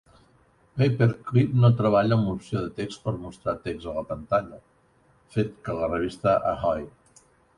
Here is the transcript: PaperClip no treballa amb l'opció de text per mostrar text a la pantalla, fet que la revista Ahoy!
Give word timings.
PaperClip 0.81 1.51
no 1.65 1.69
treballa 1.81 2.17
amb 2.19 2.29
l'opció 2.29 2.63
de 2.63 2.71
text 2.79 3.03
per 3.03 3.13
mostrar 3.27 3.55
text 3.67 3.89
a 3.91 3.95
la 3.99 4.05
pantalla, 4.13 4.59
fet 5.35 5.55
que 5.67 5.77
la 5.81 5.91
revista 5.95 6.37
Ahoy! 6.55 6.91